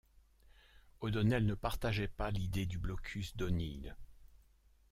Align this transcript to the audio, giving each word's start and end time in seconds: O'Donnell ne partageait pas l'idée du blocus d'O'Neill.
O'Donnell 1.01 1.45
ne 1.45 1.53
partageait 1.53 2.07
pas 2.07 2.31
l'idée 2.31 2.65
du 2.65 2.79
blocus 2.79 3.37
d'O'Neill. 3.37 3.95